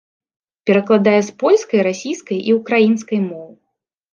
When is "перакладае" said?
0.69-1.19